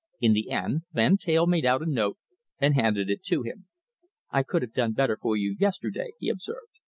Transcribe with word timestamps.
In 0.19 0.33
the 0.33 0.49
end 0.49 0.81
Van 0.93 1.17
Teyl 1.17 1.45
made 1.45 1.63
out 1.63 1.83
a 1.83 1.85
note 1.85 2.17
and 2.57 2.73
handed 2.73 3.07
it 3.07 3.21
to 3.25 3.43
him. 3.43 3.67
"I 4.31 4.41
could 4.41 4.63
have 4.63 4.73
done 4.73 4.93
better 4.93 5.15
for 5.21 5.37
you 5.37 5.55
yesterday," 5.59 6.13
he 6.17 6.27
observed. 6.27 6.71